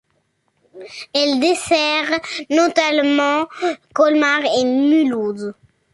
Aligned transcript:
Elle 1.13 1.39
dessert 1.39 2.19
notamment 2.49 3.47
Colmar 3.93 4.41
et 4.57 4.65
Mulhouse. 4.65 5.53